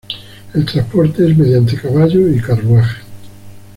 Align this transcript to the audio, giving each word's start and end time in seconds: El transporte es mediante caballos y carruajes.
El 0.55 0.65
transporte 0.65 1.29
es 1.29 1.37
mediante 1.37 1.79
caballos 1.79 2.35
y 2.35 2.41
carruajes. 2.41 3.03